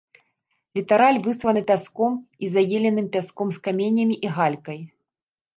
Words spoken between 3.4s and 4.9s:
з камянямі і галькай.